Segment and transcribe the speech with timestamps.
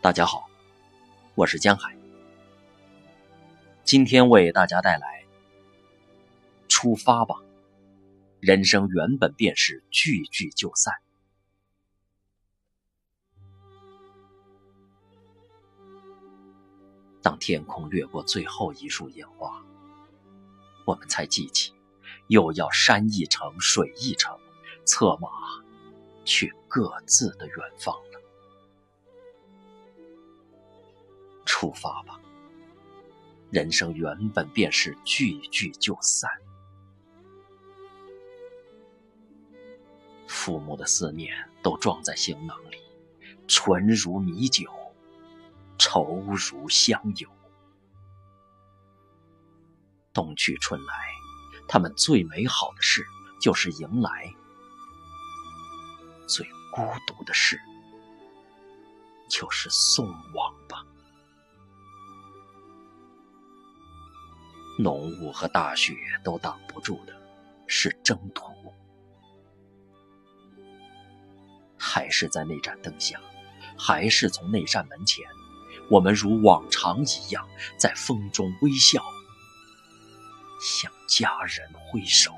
[0.00, 0.48] 大家好，
[1.34, 1.92] 我是江海。
[3.82, 5.24] 今天为大家带来
[6.68, 7.34] 《出发吧》，
[8.38, 10.94] 人生原本便是聚聚就散。
[17.20, 19.64] 当天空掠过最后一束烟花，
[20.84, 21.74] 我们才记起，
[22.28, 24.38] 又要山一程，水一程，
[24.84, 25.28] 策马
[26.24, 27.92] 去各自的远方
[31.60, 32.20] 出发吧，
[33.50, 36.30] 人生原本便是聚聚就散。
[40.28, 42.78] 父母的思念都装在行囊里，
[43.48, 44.70] 纯如米酒，
[45.78, 47.28] 稠如香油。
[50.12, 50.94] 冬去春来，
[51.66, 53.04] 他们最美好的事
[53.40, 54.32] 就是迎来；
[56.28, 57.60] 最孤独的事
[59.28, 60.47] 就是送往
[64.78, 67.12] 浓雾和大雪都挡不住的，
[67.66, 68.52] 是征途。
[71.76, 73.20] 还是在那盏灯下，
[73.76, 75.24] 还是从那扇门前，
[75.90, 79.02] 我们如往常一样，在风中微笑，
[80.60, 82.32] 向家人挥手。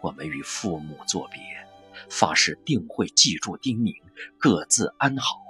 [0.00, 1.40] 我们与父母作别，
[2.08, 4.02] 发誓定会记住叮咛，
[4.38, 5.43] 各自安好。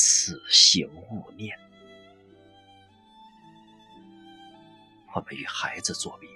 [0.00, 1.58] 此行勿念。
[5.12, 6.30] 我们与孩子作别，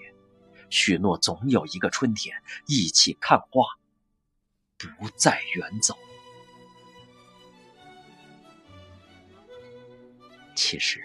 [0.68, 3.62] 许诺总有一个春天一起看花，
[4.76, 5.96] 不再远走。
[10.56, 11.00] 其实，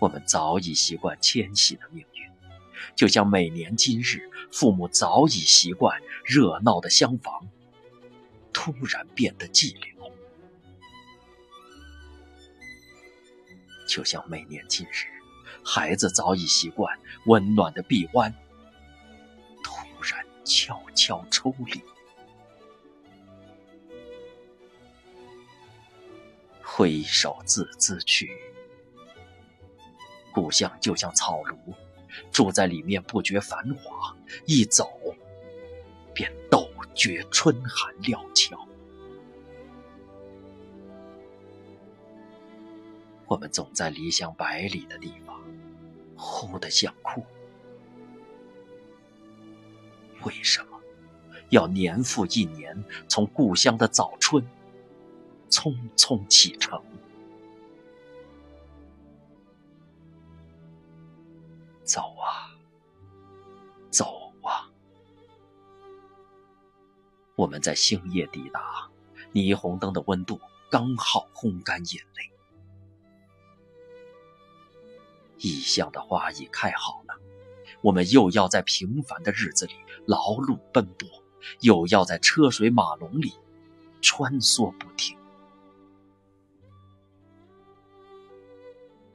[0.00, 2.30] 我们早已习惯迁徙的命运，
[2.96, 7.46] 就像每年今日，父母早已习惯热闹的厢房，
[8.54, 9.99] 突然变得寂寥。
[13.90, 15.08] 就像每年今日，
[15.64, 16.96] 孩子早已习惯
[17.26, 18.32] 温暖的臂弯，
[19.64, 19.74] 突
[20.08, 21.82] 然悄悄抽离。
[26.62, 28.30] 挥手自兹去，
[30.32, 31.56] 故乡就像草庐，
[32.30, 34.88] 住在里面不觉繁华，一走
[36.14, 38.69] 便陡觉春寒料峭。
[43.30, 45.40] 我们总在离乡百里的地方，
[46.16, 47.24] 哭得想哭。
[50.24, 50.80] 为什么
[51.50, 54.44] 要年复一年从故乡的早春
[55.48, 56.82] 匆匆启程？
[61.84, 62.50] 走啊，
[63.90, 64.68] 走啊！
[67.36, 68.90] 我们在星夜抵达，
[69.32, 72.28] 霓虹灯的温度刚好烘干眼泪。
[75.40, 77.18] 异乡的花已开好了，
[77.80, 79.72] 我们又要在平凡的日子里
[80.06, 81.08] 劳碌奔波，
[81.60, 83.32] 又要在车水马龙里
[84.02, 85.16] 穿梭不停。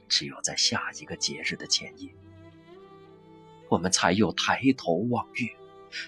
[0.08, 2.14] 只有在下一个节日的前夜，
[3.68, 5.48] 我们才又抬头望月，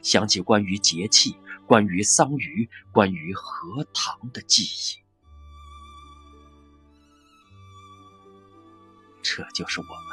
[0.02, 1.36] 想起关于节气、
[1.66, 5.02] 关于桑榆、关于荷塘的记忆。
[9.20, 10.07] 这就是我们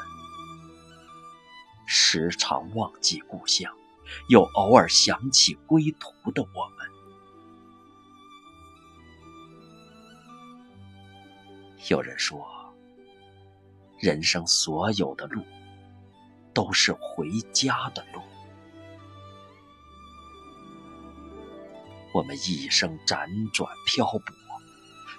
[1.85, 3.71] 时常忘记故乡，
[4.29, 6.87] 又偶尔想起归途的我们。
[11.89, 12.45] 有人说，
[13.99, 15.43] 人生所有的路
[16.53, 18.21] 都是回家的路。
[22.13, 24.19] 我们一生辗转漂泊。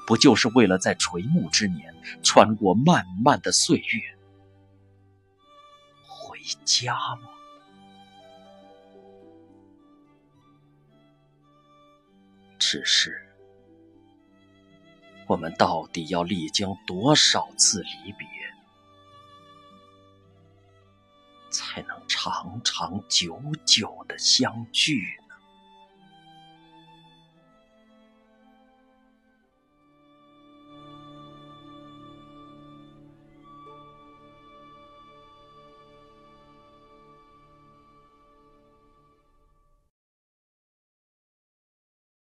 [0.06, 1.92] 不就是为了在垂暮之年，
[2.22, 4.15] 穿过漫漫的岁月，
[6.64, 7.30] 家吗？
[12.58, 13.24] 只是，
[15.26, 18.26] 我们到底要历经多少次离别，
[21.50, 25.18] 才能长长久久的相聚？